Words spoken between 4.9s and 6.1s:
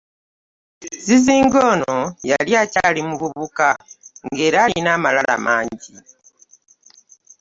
amalala mangi.